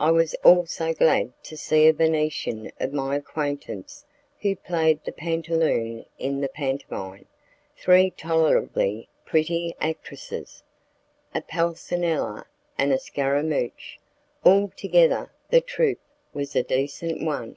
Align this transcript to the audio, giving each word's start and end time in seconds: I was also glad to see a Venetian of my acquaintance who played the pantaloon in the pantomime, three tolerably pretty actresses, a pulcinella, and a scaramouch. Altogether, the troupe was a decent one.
I 0.00 0.10
was 0.10 0.34
also 0.42 0.92
glad 0.92 1.32
to 1.44 1.56
see 1.56 1.86
a 1.86 1.92
Venetian 1.92 2.72
of 2.80 2.92
my 2.92 3.14
acquaintance 3.14 4.04
who 4.40 4.56
played 4.56 4.98
the 5.04 5.12
pantaloon 5.12 6.06
in 6.18 6.40
the 6.40 6.48
pantomime, 6.48 7.26
three 7.76 8.10
tolerably 8.10 9.08
pretty 9.24 9.76
actresses, 9.80 10.64
a 11.32 11.40
pulcinella, 11.40 12.46
and 12.78 12.92
a 12.92 12.98
scaramouch. 12.98 14.00
Altogether, 14.44 15.30
the 15.50 15.60
troupe 15.60 16.00
was 16.34 16.56
a 16.56 16.64
decent 16.64 17.22
one. 17.22 17.54